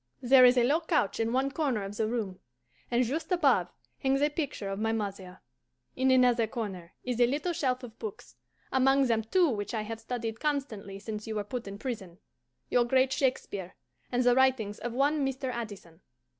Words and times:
There 0.23 0.45
is 0.45 0.57
a 0.57 0.63
low 0.63 0.79
couch 0.81 1.19
in 1.19 1.31
one 1.31 1.51
corner 1.51 1.83
of 1.83 1.95
the 1.95 2.07
room, 2.07 2.39
and 2.89 3.03
just 3.05 3.31
above 3.31 3.71
hangs 3.99 4.19
a 4.23 4.31
picture 4.31 4.67
of 4.67 4.79
my 4.79 4.91
mother. 4.91 5.41
In 5.95 6.09
another 6.09 6.47
corner 6.47 6.93
is 7.03 7.21
a 7.21 7.27
little 7.27 7.53
shelf 7.53 7.83
of 7.83 7.99
books, 7.99 8.35
among 8.71 9.05
them 9.05 9.21
two 9.23 9.47
which 9.49 9.75
I 9.75 9.83
have 9.83 9.99
studied 9.99 10.39
constantly 10.39 10.97
since 10.97 11.27
you 11.27 11.35
were 11.35 11.43
put 11.43 11.67
in 11.67 11.77
prison 11.77 12.17
your 12.67 12.83
great 12.85 13.13
Shakespeare, 13.13 13.75
and 14.11 14.23
the 14.23 14.33
writings 14.33 14.79
of 14.79 14.93
one 14.93 15.23
Mr. 15.23 15.53
Addison. 15.53 16.01